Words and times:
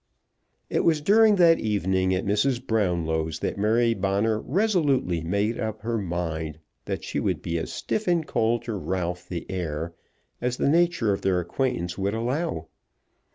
It 0.67 0.79
was 0.83 0.99
during 0.99 1.35
that 1.35 1.59
evening 1.59 2.11
at 2.15 2.25
Mrs. 2.25 2.65
Brownlow's 2.65 3.37
that 3.37 3.59
Mary 3.59 3.93
Bonner 3.93 4.39
resolutely 4.39 5.21
made 5.21 5.59
up 5.59 5.83
her 5.83 5.99
mind 5.99 6.57
that 6.85 7.03
she 7.03 7.19
would 7.19 7.43
be 7.43 7.59
as 7.59 7.71
stiff 7.71 8.07
and 8.07 8.25
cold 8.25 8.63
to 8.63 8.73
Ralph 8.73 9.29
the 9.29 9.45
heir 9.47 9.93
as 10.41 10.57
the 10.57 10.69
nature 10.69 11.13
of 11.13 11.21
their 11.21 11.39
acquaintance 11.39 11.99
would 11.99 12.15
allow. 12.15 12.65